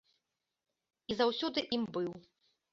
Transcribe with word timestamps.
І 1.09 1.19
заўсёды 1.21 1.59
ім 1.79 1.87
быў. 1.99 2.11